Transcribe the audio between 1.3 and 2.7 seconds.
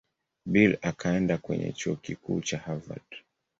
kwenye Chuo Kikuu cha